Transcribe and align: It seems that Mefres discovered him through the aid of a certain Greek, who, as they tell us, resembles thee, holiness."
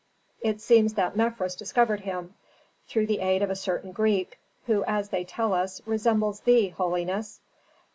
It 0.41 0.59
seems 0.61 0.95
that 0.95 1.15
Mefres 1.15 1.55
discovered 1.55 1.99
him 1.99 2.33
through 2.87 3.05
the 3.05 3.19
aid 3.19 3.43
of 3.43 3.51
a 3.51 3.55
certain 3.55 3.91
Greek, 3.91 4.39
who, 4.65 4.83
as 4.87 5.09
they 5.09 5.23
tell 5.23 5.53
us, 5.53 5.79
resembles 5.85 6.39
thee, 6.39 6.69
holiness." 6.69 7.39